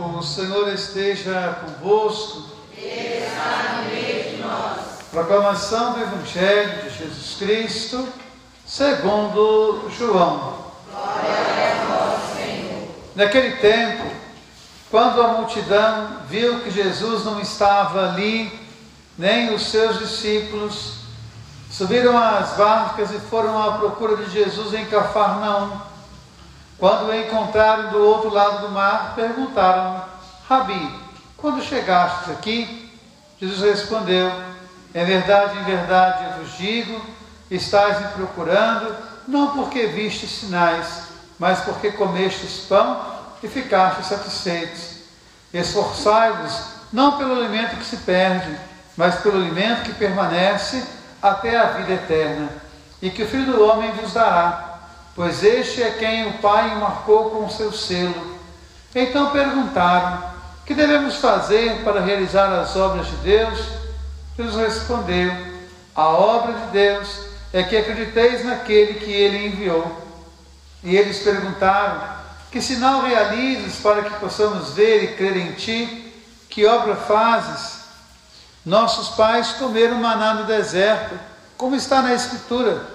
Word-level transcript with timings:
O 0.00 0.22
Senhor 0.22 0.72
esteja 0.72 1.58
convosco. 1.60 2.44
Está 2.72 3.82
no 3.82 3.90
meio 3.90 4.30
de 4.30 4.36
nós. 4.36 4.78
Proclamação 5.10 5.94
do 5.94 6.02
Evangelho 6.02 6.84
de 6.84 6.98
Jesus 6.98 7.36
Cristo, 7.36 8.08
segundo 8.64 9.90
João. 9.90 10.66
Glória 10.88 11.72
a 11.72 11.86
vós, 11.88 12.36
Senhor. 12.36 12.88
Naquele 13.16 13.56
tempo, 13.56 14.04
quando 14.88 15.20
a 15.20 15.32
multidão 15.32 16.18
viu 16.28 16.60
que 16.60 16.70
Jesus 16.70 17.24
não 17.24 17.40
estava 17.40 18.10
ali, 18.10 18.56
nem 19.18 19.52
os 19.52 19.66
seus 19.66 19.98
discípulos, 19.98 20.98
subiram 21.72 22.16
às 22.16 22.50
barcas 22.50 23.10
e 23.10 23.18
foram 23.18 23.60
à 23.60 23.78
procura 23.78 24.16
de 24.18 24.30
Jesus 24.30 24.72
em 24.74 24.86
Cafarnaum. 24.86 25.87
Quando 26.78 27.08
o 27.08 27.14
encontraram 27.14 27.90
do 27.90 27.98
outro 27.98 28.30
lado 28.30 28.68
do 28.68 28.72
mar, 28.72 29.14
perguntaram: 29.16 30.04
Rabi, 30.48 30.94
quando 31.36 31.62
chegastes 31.62 32.30
aqui? 32.30 32.88
Jesus 33.40 33.60
respondeu: 33.60 34.30
Em 34.94 35.04
verdade, 35.04 35.58
em 35.58 35.64
verdade 35.64 36.24
eu 36.24 36.44
vos 36.44 36.56
digo, 36.56 37.04
estáis 37.50 38.00
me 38.00 38.08
procurando, 38.08 38.94
não 39.26 39.56
porque 39.56 39.86
vistes 39.86 40.30
sinais, 40.30 41.08
mas 41.36 41.60
porque 41.60 41.90
comestes 41.90 42.60
pão 42.68 43.00
e 43.42 43.48
ficastes 43.48 44.06
satisfeitos. 44.06 44.98
Esforçai-vos 45.52 46.62
não 46.92 47.18
pelo 47.18 47.34
alimento 47.34 47.76
que 47.76 47.84
se 47.84 47.96
perde, 47.98 48.56
mas 48.96 49.16
pelo 49.16 49.36
alimento 49.36 49.82
que 49.82 49.94
permanece 49.94 50.84
até 51.20 51.58
a 51.58 51.66
vida 51.70 51.94
eterna, 51.94 52.48
e 53.02 53.10
que 53.10 53.24
o 53.24 53.28
Filho 53.28 53.52
do 53.52 53.64
Homem 53.64 53.90
vos 53.92 54.12
dará 54.12 54.67
pois 55.18 55.42
este 55.42 55.82
é 55.82 55.90
quem 55.90 56.28
o 56.28 56.34
Pai 56.34 56.76
marcou 56.76 57.30
com 57.30 57.46
o 57.46 57.50
seu 57.50 57.72
selo. 57.72 58.38
Então 58.94 59.30
perguntaram: 59.30 60.22
Que 60.64 60.72
devemos 60.72 61.16
fazer 61.16 61.82
para 61.82 62.00
realizar 62.00 62.46
as 62.60 62.76
obras 62.76 63.08
de 63.08 63.16
Deus? 63.16 63.58
Jesus 64.36 64.54
respondeu: 64.54 65.32
A 65.92 66.06
obra 66.06 66.52
de 66.52 66.66
Deus 66.68 67.08
é 67.52 67.64
que 67.64 67.76
acrediteis 67.76 68.44
naquele 68.44 68.94
que 68.94 69.10
ele 69.10 69.48
enviou. 69.48 69.90
E 70.84 70.96
eles 70.96 71.18
perguntaram: 71.18 72.00
Que 72.52 72.62
sinal 72.62 73.02
realizes 73.02 73.80
para 73.80 74.02
que 74.02 74.20
possamos 74.20 74.70
ver 74.74 75.02
e 75.02 75.16
crer 75.16 75.36
em 75.36 75.52
ti? 75.54 76.14
Que 76.48 76.64
obra 76.64 76.94
fazes? 76.94 77.78
Nossos 78.64 79.16
pais 79.16 79.50
comeram 79.54 79.96
maná 79.96 80.34
no 80.34 80.44
deserto, 80.44 81.18
como 81.56 81.74
está 81.74 82.02
na 82.02 82.14
Escritura: 82.14 82.86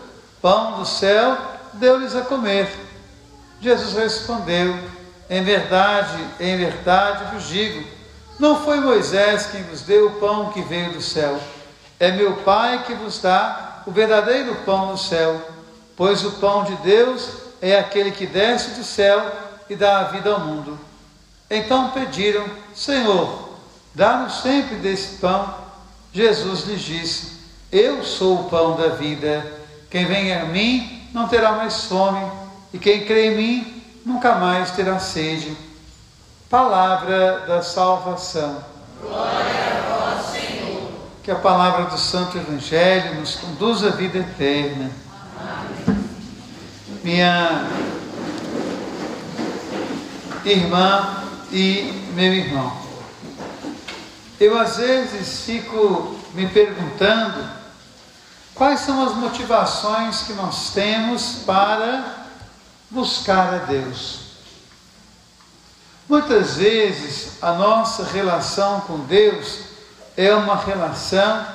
pão 0.41 0.79
do 0.79 0.85
céu 0.85 1.52
deu-lhes 1.75 2.15
a 2.15 2.21
comer. 2.21 2.69
Jesus 3.59 3.93
respondeu: 3.93 4.77
Em 5.29 5.43
verdade, 5.43 6.17
em 6.39 6.57
verdade 6.57 7.33
vos 7.33 7.47
digo, 7.47 7.83
não 8.39 8.63
foi 8.63 8.79
Moisés 8.79 9.47
quem 9.47 9.63
vos 9.63 9.81
deu 9.81 10.07
o 10.07 10.19
pão 10.19 10.51
que 10.51 10.61
veio 10.61 10.93
do 10.93 11.01
céu, 11.01 11.39
é 11.99 12.11
meu 12.11 12.37
Pai 12.37 12.83
que 12.85 12.93
vos 12.93 13.21
dá 13.21 13.83
o 13.85 13.91
verdadeiro 13.91 14.55
pão 14.65 14.91
do 14.91 14.97
céu, 14.97 15.41
pois 15.95 16.23
o 16.25 16.31
pão 16.33 16.63
de 16.63 16.75
Deus 16.77 17.29
é 17.61 17.77
aquele 17.77 18.11
que 18.11 18.25
desce 18.25 18.71
do 18.71 18.83
céu 18.83 19.25
e 19.69 19.75
dá 19.75 19.99
a 19.99 20.03
vida 20.05 20.31
ao 20.31 20.39
mundo. 20.41 20.77
Então 21.49 21.91
pediram: 21.91 22.45
Senhor, 22.73 23.57
dá-nos 23.93 24.41
sempre 24.41 24.75
desse 24.75 25.17
pão. 25.17 25.53
Jesus 26.11 26.65
lhes 26.65 26.81
disse: 26.81 27.33
Eu 27.71 28.03
sou 28.03 28.41
o 28.41 28.49
pão 28.49 28.75
da 28.75 28.89
vida. 28.89 29.45
Quem 29.89 30.05
vem 30.05 30.33
a 30.35 30.45
mim 30.45 31.02
não 31.13 31.27
terá 31.27 31.53
mais 31.53 31.85
fome, 31.85 32.19
e 32.73 32.79
quem 32.79 33.05
crê 33.05 33.27
em 33.27 33.37
mim 33.37 33.83
nunca 34.05 34.35
mais 34.35 34.71
terá 34.71 34.99
sede. 34.99 35.55
Palavra 36.49 37.43
da 37.47 37.61
salvação. 37.61 38.63
Glória 39.01 39.29
a 39.29 40.15
vós, 40.15 40.25
Senhor. 40.31 40.91
Que 41.23 41.31
a 41.31 41.35
palavra 41.35 41.85
do 41.85 41.97
Santo 41.97 42.37
Evangelho 42.37 43.19
nos 43.19 43.35
conduza 43.35 43.89
à 43.89 43.91
vida 43.91 44.19
eterna. 44.19 44.91
Amém. 45.39 46.03
Minha 47.03 47.67
irmã 50.45 51.23
e 51.51 52.11
meu 52.15 52.33
irmão, 52.33 52.73
eu 54.39 54.59
às 54.59 54.77
vezes 54.77 55.45
fico 55.45 56.15
me 56.33 56.47
perguntando 56.47 57.62
Quais 58.55 58.81
são 58.81 59.03
as 59.03 59.15
motivações 59.15 60.21
que 60.23 60.33
nós 60.33 60.69
temos 60.71 61.37
para 61.45 62.27
buscar 62.89 63.51
a 63.51 63.57
Deus? 63.57 64.19
Muitas 66.07 66.57
vezes 66.57 67.41
a 67.41 67.53
nossa 67.53 68.03
relação 68.03 68.81
com 68.81 68.99
Deus 68.99 69.59
é 70.15 70.35
uma 70.35 70.55
relação, 70.55 71.47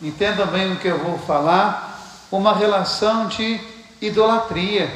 entendam 0.00 0.48
bem 0.48 0.72
o 0.72 0.78
que 0.78 0.88
eu 0.88 0.98
vou 0.98 1.16
falar, 1.20 2.00
uma 2.30 2.56
relação 2.56 3.28
de 3.28 3.60
idolatria. 4.00 4.92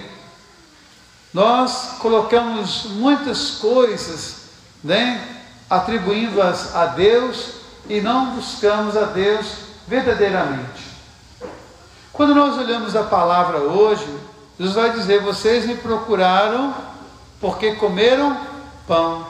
Nós 1.33 1.97
colocamos 2.01 2.87
muitas 2.87 3.53
coisas, 3.53 4.47
né, 4.83 5.45
atribuindo-as 5.71 6.75
a 6.75 6.87
Deus 6.87 7.51
e 7.89 8.01
não 8.01 8.35
buscamos 8.35 8.97
a 8.97 9.05
Deus 9.05 9.47
verdadeiramente. 9.87 10.86
Quando 12.17 12.35
nós 12.35 12.57
olhamos 12.57 12.97
a 12.97 13.03
palavra 13.03 13.59
hoje, 13.59 14.07
Jesus 14.59 14.75
vai 14.75 14.91
dizer: 14.91 15.21
Vocês 15.21 15.67
me 15.67 15.77
procuraram 15.77 16.75
porque 17.39 17.73
comeram 17.73 18.35
pão. 18.89 19.27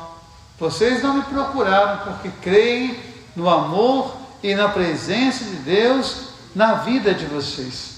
Vocês 0.57 1.03
não 1.03 1.15
me 1.15 1.23
procuraram 1.23 2.05
porque 2.05 2.31
creem 2.41 2.97
no 3.35 3.49
amor 3.51 4.17
e 4.41 4.55
na 4.55 4.69
presença 4.69 5.45
de 5.45 5.57
Deus 5.57 6.29
na 6.55 6.75
vida 6.75 7.13
de 7.13 7.27
vocês. 7.27 7.97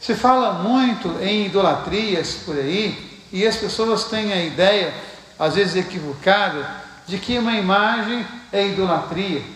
Se 0.00 0.14
fala 0.14 0.62
muito 0.62 1.08
em 1.20 1.44
idolatrias 1.44 2.38
por 2.46 2.56
aí, 2.56 3.20
e 3.30 3.46
as 3.46 3.56
pessoas 3.56 4.04
têm 4.04 4.32
a 4.32 4.42
ideia, 4.42 4.94
às 5.38 5.54
vezes 5.54 5.76
equivocada, 5.76 6.66
de 7.06 7.18
que 7.18 7.38
uma 7.38 7.52
imagem 7.52 8.26
é 8.50 8.66
idolatria 8.66 9.55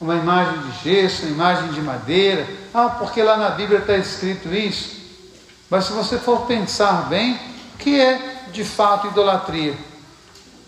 uma 0.00 0.14
imagem 0.14 0.58
de 0.60 0.84
gesso, 0.84 1.22
uma 1.22 1.30
imagem 1.30 1.72
de 1.72 1.80
madeira. 1.80 2.46
Ah, 2.72 2.88
porque 2.88 3.22
lá 3.22 3.36
na 3.36 3.50
Bíblia 3.50 3.80
está 3.80 3.96
escrito 3.96 4.52
isso. 4.52 4.96
Mas 5.70 5.84
se 5.84 5.92
você 5.92 6.18
for 6.18 6.46
pensar 6.46 7.08
bem, 7.08 7.34
o 7.74 7.78
que 7.78 8.00
é 8.00 8.44
de 8.52 8.64
fato 8.64 9.08
idolatria? 9.08 9.74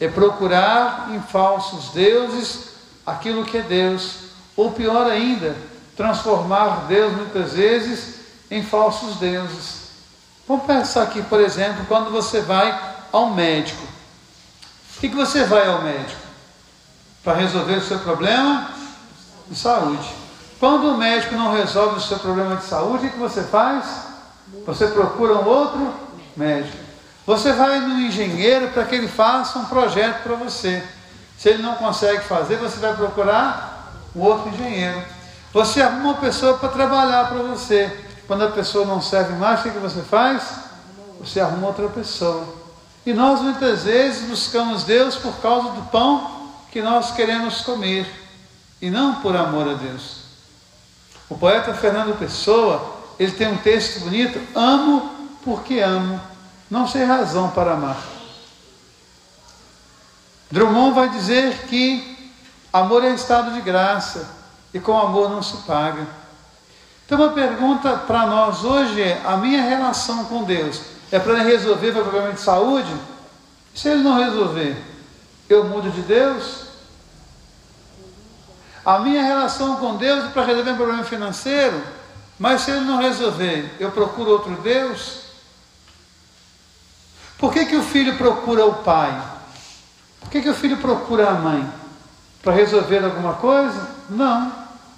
É 0.01 0.09
procurar 0.09 1.09
em 1.11 1.21
falsos 1.21 1.91
deuses 1.93 2.71
aquilo 3.07 3.45
que 3.45 3.59
é 3.59 3.63
Deus. 3.63 4.29
Ou 4.57 4.73
pior 4.73 5.11
ainda, 5.11 5.57
transformar 5.97 6.87
Deus 6.89 7.13
muitas 7.13 7.53
vezes 7.53 8.15
em 8.51 8.63
falsos 8.63 9.17
deuses. 9.17 9.89
Vamos 10.47 10.65
pensar 10.65 11.03
aqui, 11.03 11.23
por 11.23 11.41
exemplo, 11.41 11.85
quando 11.87 12.11
você 12.11 12.41
vai 12.41 12.79
ao 13.13 13.31
médico. 13.35 13.83
O 14.97 15.01
que, 15.01 15.09
você 15.09 15.45
vai 15.45 15.69
ao 15.69 15.83
médico? 15.83 16.21
Para 17.23 17.35
resolver 17.35 17.75
o 17.75 17.83
seu 17.83 17.99
problema? 18.01 18.78
De 19.49 19.57
saúde. 19.57 20.09
Quando 20.61 20.89
o 20.89 20.97
médico 20.97 21.35
não 21.35 21.53
resolve 21.53 21.97
o 21.97 22.01
seu 22.01 22.19
problema 22.19 22.57
de 22.57 22.65
saúde, 22.65 23.07
o 23.07 23.11
que 23.11 23.19
você 23.19 23.43
faz? 23.43 23.85
Você 24.67 24.89
procura 24.89 25.35
um 25.35 25.47
outro 25.47 25.95
médico. 26.37 26.77
Você 27.27 27.53
vai 27.53 27.81
no 27.81 28.01
engenheiro 28.01 28.69
para 28.69 28.85
que 28.85 28.95
ele 28.95 29.09
faça 29.09 29.59
um 29.59 29.67
projeto 29.67 30.23
para 30.23 30.35
você. 30.35 30.83
Se 31.37 31.51
ele 31.51 31.63
não 31.63 31.75
consegue 31.75 32.23
fazer, 32.23 32.57
você 32.57 32.79
vai 32.79 32.95
procurar 32.95 33.93
um 34.17 34.23
outro 34.23 34.49
engenheiro. 34.49 35.01
Você 35.53 35.81
arruma 35.81 36.11
uma 36.11 36.15
pessoa 36.15 36.55
para 36.59 36.71
trabalhar 36.71 37.29
para 37.29 37.43
você. 37.43 38.05
Quando 38.27 38.45
a 38.45 38.51
pessoa 38.51 38.85
não 38.85 39.01
serve 39.01 39.35
mais, 39.35 39.61
o 39.61 39.63
que 39.65 39.79
você 39.79 40.03
faz? 40.03 40.43
Você 41.21 41.39
arruma 41.41 41.69
outra 41.69 41.89
pessoa. 41.89 42.45
E 43.07 43.13
nós 43.13 43.41
muitas 43.41 43.85
vezes 43.85 44.29
buscamos 44.29 44.85
Deus 44.85 45.17
por 45.17 45.37
causa 45.37 45.71
do 45.71 45.83
pão 45.91 46.51
que 46.71 46.83
nós 46.83 47.13
queremos 47.13 47.61
comer 47.61 48.07
e 48.81 48.91
não 48.91 49.17
por 49.17 49.37
amor 49.37 49.69
a 49.69 49.75
Deus. 49.75 50.23
O 51.29 51.37
poeta 51.37 51.75
Fernando 51.75 52.19
Pessoa, 52.19 52.97
ele 53.19 53.33
tem 53.33 53.49
um 53.49 53.59
texto 53.59 54.01
bonito, 54.01 54.41
amo 54.55 55.11
porque 55.45 55.81
amo, 55.81 56.21
não 56.71 56.87
sei 56.87 57.05
razão 57.05 57.51
para 57.51 57.73
amar. 57.73 57.99
Drummond 60.51 60.95
vai 60.95 61.09
dizer 61.11 61.67
que 61.67 62.33
amor 62.73 63.05
é 63.05 63.11
estado 63.11 63.53
de 63.53 63.61
graça 63.61 64.29
e 64.73 64.81
com 64.81 64.97
amor 64.97 65.29
não 65.29 65.43
se 65.43 65.59
paga. 65.59 66.07
Então, 67.05 67.19
uma 67.19 67.31
pergunta 67.31 67.97
para 67.97 68.27
nós 68.27 68.65
hoje 68.65 69.01
é: 69.01 69.21
a 69.25 69.37
minha 69.37 69.63
relação 69.63 70.25
com 70.27 70.45
Deus 70.45 70.81
é 71.11 71.19
para 71.19 71.43
resolver 71.43 71.93
meu 71.93 72.03
problema 72.03 72.33
de 72.33 72.41
saúde? 72.41 72.95
Se 73.75 73.89
ele 73.89 74.03
não 74.03 74.19
resolver, 74.19 74.77
eu 75.49 75.65
mudo 75.65 75.91
de 75.91 76.03
Deus? 76.03 76.68
A 78.89 79.01
minha 79.01 79.23
relação 79.23 79.77
com 79.77 79.97
Deus 79.97 80.25
é 80.25 80.29
para 80.29 80.47
resolver 80.47 80.71
um 80.71 80.77
problema 80.77 81.05
financeiro, 81.05 81.79
mas 82.39 82.63
se 82.63 82.71
ele 82.71 82.87
não 82.87 82.97
resolver, 82.97 83.77
eu 83.79 83.91
procuro 83.91 84.31
outro 84.31 84.53
Deus? 84.63 85.25
Por 87.37 87.53
que, 87.53 87.67
que 87.67 87.77
o 87.77 87.83
filho 87.83 88.17
procura 88.17 88.65
o 88.65 88.77
pai? 88.77 89.15
Por 90.19 90.31
que, 90.31 90.41
que 90.41 90.49
o 90.49 90.55
filho 90.55 90.79
procura 90.79 91.29
a 91.29 91.35
mãe? 91.35 91.71
Para 92.43 92.55
resolver 92.55 93.05
alguma 93.05 93.35
coisa? 93.35 93.91
Não. 94.09 94.51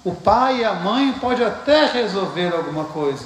O 0.05 0.15
pai 0.15 0.59
e 0.59 0.63
a 0.63 0.73
mãe 0.73 1.11
pode 1.19 1.43
até 1.43 1.91
resolver 1.91 2.53
alguma 2.55 2.85
coisa. 2.85 3.25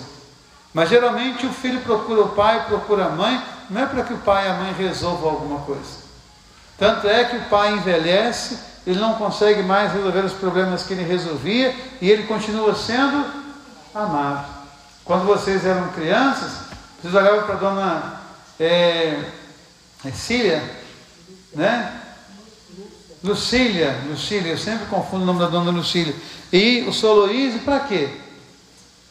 Mas 0.73 0.89
geralmente 0.89 1.45
o 1.45 1.53
filho 1.53 1.81
procura 1.81 2.21
o 2.21 2.29
pai, 2.29 2.65
procura 2.65 3.06
a 3.06 3.09
mãe, 3.09 3.39
não 3.69 3.83
é 3.83 3.85
para 3.85 4.03
que 4.03 4.15
o 4.15 4.17
pai 4.17 4.47
e 4.47 4.50
a 4.50 4.56
mãe 4.56 4.73
resolvam 4.73 5.29
alguma 5.29 5.59
coisa. 5.59 6.00
Tanto 6.75 7.07
é 7.07 7.23
que 7.23 7.38
o 7.38 7.50
pai 7.50 7.73
envelhece, 7.73 8.73
ele 8.86 9.00
não 9.00 9.16
consegue 9.16 9.64
mais 9.64 9.92
resolver 9.92 10.26
os 10.26 10.34
problemas 10.34 10.84
que 10.84 10.94
ele 10.94 11.04
resolvia 11.04 11.76
e 12.02 12.10
ele 12.10 12.24
continua 12.24 12.76
sendo 12.76 13.26
amado. 13.94 14.48
Quando 15.04 15.26
vocês 15.26 15.66
eram 15.66 15.90
crianças, 15.90 16.60
vocês 17.02 17.14
olhavam 17.14 17.44
para 17.44 17.56
a 17.56 17.58
dona 17.58 18.22
é, 18.60 19.24
é 20.04 20.12
Cília, 20.12 20.64
né? 21.54 22.02
Lucília, 23.24 24.02
Lucília, 24.08 24.52
eu 24.52 24.58
sempre 24.58 24.86
confundo 24.86 25.24
o 25.24 25.26
nome 25.26 25.40
da 25.40 25.48
dona 25.48 25.72
Lucília. 25.72 26.16
E 26.54 26.86
o 26.88 26.94
seu 26.94 27.28
para 27.64 27.80
quê? 27.82 28.10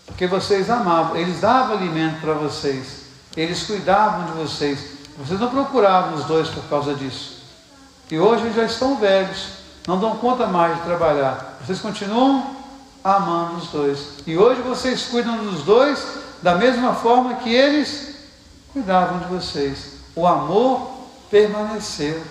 Porque 0.07 0.27
vocês 0.27 0.71
amavam, 0.71 1.17
eles 1.17 1.41
davam 1.41 1.77
alimento 1.77 2.21
para 2.21 2.35
vocês, 2.35 3.07
eles 3.37 3.65
cuidavam 3.65 4.27
de 4.27 4.33
vocês. 4.33 4.95
Vocês 5.19 5.41
não 5.41 5.49
procuravam 5.49 6.15
os 6.15 6.25
dois 6.25 6.49
por 6.49 6.63
causa 6.65 6.95
disso. 6.95 7.43
E 8.11 8.19
hoje 8.19 8.53
já 8.55 8.65
estão 8.65 8.97
velhos, 8.97 9.64
não 9.87 9.99
dão 9.99 10.17
conta 10.17 10.47
mais 10.47 10.77
de 10.77 10.83
trabalhar. 10.83 11.59
Vocês 11.61 11.81
continuam 11.81 12.57
amando 13.03 13.57
os 13.57 13.69
dois. 13.69 13.99
E 14.27 14.37
hoje 14.37 14.63
vocês 14.63 15.05
cuidam 15.05 15.37
dos 15.39 15.63
dois 15.63 16.03
da 16.43 16.55
mesma 16.55 16.95
forma 16.95 17.35
que 17.35 17.53
eles 17.53 18.15
cuidavam 18.73 19.19
de 19.19 19.27
vocês. 19.27 19.95
O 20.17 20.27
amor 20.27 20.91
permaneceu. 21.31 22.23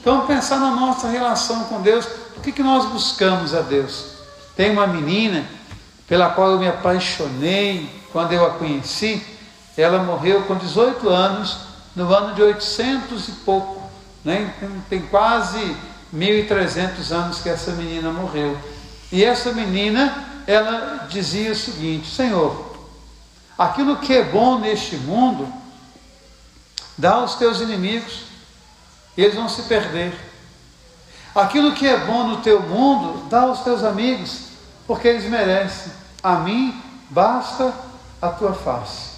Então, 0.00 0.26
pensar 0.26 0.58
na 0.58 0.70
nossa 0.70 1.08
relação 1.08 1.64
com 1.64 1.80
Deus, 1.80 2.06
o 2.36 2.40
que, 2.40 2.52
que 2.52 2.62
nós 2.62 2.86
buscamos 2.86 3.54
a 3.54 3.60
Deus? 3.60 4.12
Tem 4.54 4.70
uma 4.70 4.86
menina 4.86 5.44
pela 6.06 6.30
qual 6.30 6.52
eu 6.52 6.58
me 6.58 6.68
apaixonei 6.68 7.90
quando 8.12 8.32
eu 8.32 8.46
a 8.46 8.50
conheci, 8.50 9.22
ela 9.76 10.02
morreu 10.02 10.42
com 10.44 10.56
18 10.56 11.08
anos, 11.08 11.58
no 11.94 12.12
ano 12.12 12.34
de 12.34 12.42
800 12.42 13.28
e 13.28 13.32
pouco, 13.32 13.82
né? 14.24 14.54
tem 14.88 15.02
quase 15.02 15.76
1.300 16.14 17.10
anos 17.12 17.38
que 17.40 17.48
essa 17.48 17.72
menina 17.72 18.10
morreu. 18.10 18.56
E 19.10 19.24
essa 19.24 19.52
menina, 19.52 20.42
ela 20.46 21.06
dizia 21.08 21.52
o 21.52 21.56
seguinte: 21.56 22.14
Senhor, 22.14 22.76
aquilo 23.58 23.96
que 23.96 24.14
é 24.14 24.24
bom 24.24 24.58
neste 24.58 24.96
mundo, 24.96 25.52
dá 26.96 27.14
aos 27.14 27.34
teus 27.34 27.60
inimigos, 27.60 28.22
eles 29.16 29.34
vão 29.34 29.48
se 29.48 29.62
perder. 29.62 30.14
Aquilo 31.34 31.72
que 31.72 31.86
é 31.86 31.98
bom 31.98 32.26
no 32.28 32.38
teu 32.38 32.60
mundo, 32.62 33.28
dá 33.28 33.42
aos 33.42 33.60
teus 33.60 33.84
amigos, 33.84 34.46
porque 34.86 35.08
eles 35.08 35.24
merecem. 35.24 35.92
A 36.22 36.36
mim 36.36 36.82
basta 37.10 37.74
a 38.20 38.28
tua 38.28 38.54
face. 38.54 39.16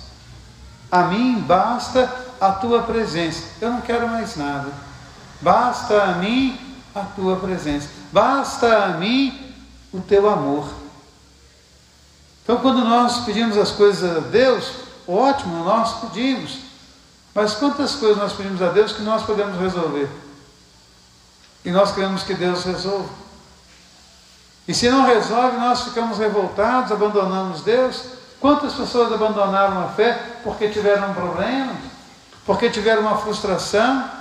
A 0.91 1.05
mim 1.05 1.41
basta 1.41 2.11
a 2.41 2.53
tua 2.53 2.83
presença. 2.83 3.45
Eu 3.61 3.71
não 3.71 3.81
quero 3.81 4.09
mais 4.09 4.37
nada. 4.37 4.73
Basta 5.41 6.03
a 6.03 6.13
mim 6.15 6.68
a 7.01 7.05
tua 7.15 7.37
presença. 7.37 7.89
Basta 8.13 8.85
a 8.85 8.89
mim 8.89 9.55
o 9.93 10.01
teu 10.01 10.29
amor. 10.29 10.69
Então, 12.43 12.59
quando 12.59 12.85
nós 12.85 13.25
pedimos 13.25 13.59
as 13.59 13.71
coisas 13.71 14.17
a 14.17 14.21
Deus, 14.21 14.71
ótimo, 15.07 15.65
nós 15.65 16.01
pedimos. 16.01 16.59
Mas 17.35 17.55
quantas 17.55 17.95
coisas 17.95 18.17
nós 18.17 18.33
pedimos 18.33 18.63
a 18.63 18.71
Deus 18.71 18.93
que 18.93 19.03
nós 19.03 19.23
podemos 19.23 19.61
resolver? 19.61 20.09
E 21.65 21.71
nós 21.71 21.93
queremos 21.93 22.23
que 22.23 22.35
Deus 22.35 22.65
resolva. 22.65 23.09
E 24.67 24.75
se 24.75 24.89
não 24.89 25.05
resolve, 25.05 25.57
nós 25.57 25.83
ficamos 25.83 26.19
revoltados, 26.19 26.93
abandonamos 26.93 27.63
Deus. 27.63 28.03
Quantas 28.41 28.75
pessoas 28.75 29.13
abandonaram 29.13 29.83
a 29.83 29.89
fé 29.89 30.21
porque 30.45 30.69
tiveram 30.69 31.11
um 31.11 31.15
problema, 31.15 31.75
porque 32.47 32.71
tiveram 32.71 33.03
uma 33.03 33.19
frustração? 33.19 34.18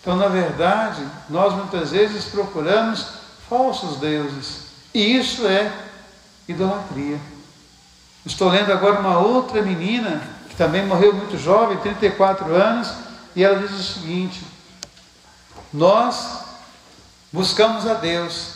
Então, 0.00 0.16
na 0.16 0.28
verdade, 0.28 1.06
nós 1.28 1.52
muitas 1.54 1.90
vezes 1.90 2.24
procuramos 2.24 3.06
falsos 3.48 3.98
deuses. 3.98 4.62
E 4.94 5.16
isso 5.16 5.46
é 5.46 5.70
idolatria. 6.48 7.20
Estou 8.24 8.48
lendo 8.48 8.72
agora 8.72 9.00
uma 9.00 9.18
outra 9.18 9.62
menina 9.62 10.22
que 10.48 10.56
também 10.56 10.86
morreu 10.86 11.14
muito 11.14 11.38
jovem, 11.38 11.78
34 11.78 12.54
anos, 12.54 12.92
e 13.34 13.44
ela 13.44 13.58
diz 13.58 13.70
o 13.72 13.82
seguinte: 13.82 14.42
Nós 15.72 16.40
buscamos 17.32 17.86
a 17.86 17.94
Deus, 17.94 18.54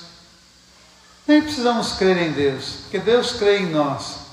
nem 1.26 1.40
precisamos 1.40 1.92
crer 1.92 2.18
em 2.18 2.32
Deus, 2.32 2.76
porque 2.82 2.98
Deus 2.98 3.32
crê 3.32 3.60
em 3.60 3.70
nós. 3.70 4.24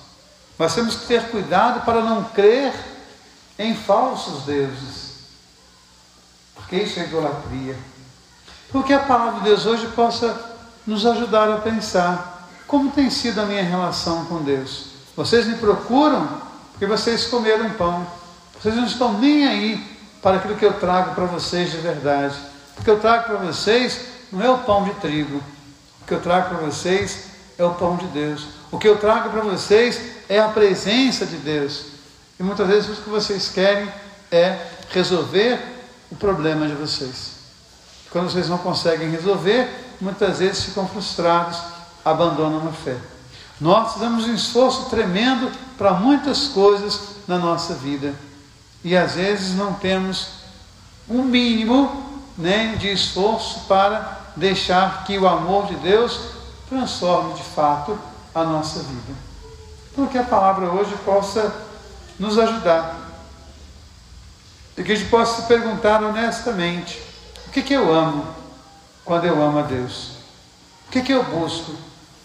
Mas 0.57 0.75
temos 0.75 0.95
que 0.95 1.07
ter 1.07 1.29
cuidado 1.29 1.85
para 1.85 2.01
não 2.01 2.23
crer 2.25 2.73
em 3.57 3.75
falsos 3.75 4.43
deuses, 4.43 5.10
porque 6.55 6.77
isso 6.77 6.99
é 6.99 7.03
idolatria. 7.03 7.77
Então, 8.69 8.83
que 8.83 8.93
a 8.93 8.99
palavra 8.99 9.39
de 9.39 9.45
Deus 9.45 9.65
hoje 9.65 9.87
possa 9.87 10.51
nos 10.87 11.05
ajudar 11.05 11.49
a 11.49 11.57
pensar 11.57 12.49
como 12.67 12.91
tem 12.91 13.09
sido 13.09 13.41
a 13.41 13.45
minha 13.45 13.63
relação 13.63 14.25
com 14.25 14.41
Deus. 14.41 14.85
Vocês 15.15 15.45
me 15.45 15.55
procuram 15.55 16.27
porque 16.71 16.85
vocês 16.85 17.25
comeram 17.25 17.69
pão. 17.71 18.07
Vocês 18.59 18.75
não 18.75 18.85
estão 18.85 19.19
nem 19.19 19.45
aí 19.45 19.97
para 20.21 20.37
aquilo 20.37 20.55
que 20.55 20.65
eu 20.65 20.73
trago 20.73 21.13
para 21.13 21.25
vocês 21.25 21.71
de 21.71 21.77
verdade. 21.77 22.35
O 22.79 22.83
que 22.83 22.89
eu 22.89 22.99
trago 22.99 23.25
para 23.25 23.37
vocês 23.37 23.99
não 24.31 24.41
é 24.41 24.49
o 24.49 24.59
pão 24.59 24.83
de 24.83 24.91
trigo, 24.95 25.41
o 26.01 26.05
que 26.05 26.13
eu 26.13 26.21
trago 26.21 26.55
para 26.55 26.65
vocês 26.65 27.25
é 27.57 27.63
o 27.63 27.73
pão 27.73 27.97
de 27.97 28.05
Deus. 28.07 28.47
O 28.71 28.77
que 28.77 28.87
eu 28.87 28.97
trago 28.97 29.29
para 29.29 29.41
vocês 29.41 29.99
é 30.29 30.39
a 30.39 30.47
presença 30.47 31.25
de 31.25 31.35
Deus. 31.37 31.85
E 32.39 32.43
muitas 32.43 32.67
vezes 32.67 32.97
o 32.97 33.01
que 33.01 33.09
vocês 33.09 33.49
querem 33.49 33.91
é 34.31 34.57
resolver 34.89 35.59
o 36.11 36.15
problema 36.15 36.67
de 36.67 36.73
vocês. 36.73 37.41
Quando 38.11 38.29
vocês 38.29 38.49
não 38.49 38.57
conseguem 38.57 39.09
resolver, 39.09 39.95
muitas 40.01 40.39
vezes 40.39 40.65
ficam 40.65 40.87
frustrados, 40.87 41.57
abandonam 42.03 42.67
a 42.67 42.71
fé. 42.71 42.97
Nós 43.59 43.93
fizemos 43.93 44.25
um 44.25 44.33
esforço 44.33 44.89
tremendo 44.89 45.51
para 45.77 45.93
muitas 45.93 46.47
coisas 46.47 46.99
na 47.27 47.37
nossa 47.37 47.75
vida 47.75 48.13
e 48.83 48.97
às 48.97 49.13
vezes 49.15 49.55
não 49.55 49.73
temos 49.73 50.27
um 51.07 51.23
mínimo 51.23 52.21
né, 52.37 52.75
de 52.75 52.91
esforço 52.91 53.61
para 53.67 54.19
deixar 54.35 55.03
que 55.05 55.17
o 55.17 55.27
amor 55.27 55.67
de 55.67 55.75
Deus 55.75 56.19
transforme 56.67 57.33
de 57.35 57.43
fato 57.43 57.97
a 58.33 58.43
nossa 58.43 58.79
vida. 58.79 59.13
Então, 59.91 60.07
que 60.07 60.17
a 60.17 60.23
palavra 60.23 60.67
hoje 60.71 60.95
possa 61.03 61.53
nos 62.17 62.39
ajudar. 62.39 63.00
E 64.81 64.83
que 64.83 64.93
a 64.93 64.95
gente 64.95 65.11
possa 65.11 65.43
se 65.43 65.47
perguntar 65.47 66.03
honestamente: 66.03 66.99
o 67.45 67.51
que, 67.51 67.61
que 67.61 67.71
eu 67.71 67.93
amo 67.93 68.25
quando 69.05 69.25
eu 69.25 69.39
amo 69.39 69.59
a 69.59 69.61
Deus? 69.61 70.13
O 70.87 70.91
que, 70.91 71.03
que 71.03 71.11
eu 71.11 71.23
busco 71.23 71.75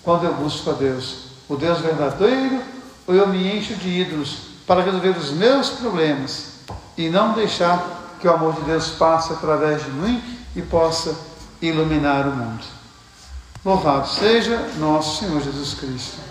quando 0.02 0.24
eu 0.24 0.32
busco 0.32 0.70
a 0.70 0.72
Deus? 0.72 1.26
O 1.50 1.56
Deus 1.56 1.80
verdadeiro 1.80 2.62
ou 3.06 3.14
eu 3.14 3.28
me 3.28 3.54
encho 3.54 3.74
de 3.74 3.90
ídolos 3.90 4.38
para 4.66 4.82
resolver 4.82 5.10
os 5.10 5.32
meus 5.32 5.68
problemas 5.68 6.54
e 6.96 7.10
não 7.10 7.34
deixar 7.34 8.16
que 8.18 8.26
o 8.26 8.32
amor 8.32 8.54
de 8.54 8.62
Deus 8.62 8.88
passe 8.92 9.34
através 9.34 9.84
de 9.84 9.90
mim 9.90 10.22
e 10.56 10.62
possa 10.62 11.14
iluminar 11.60 12.26
o 12.26 12.34
mundo. 12.34 12.64
Louvado 13.62 14.08
seja 14.08 14.56
nosso 14.78 15.20
Senhor 15.20 15.42
Jesus 15.42 15.74
Cristo. 15.74 16.25